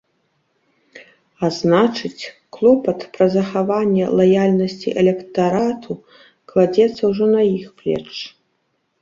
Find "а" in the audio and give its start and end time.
1.47-1.49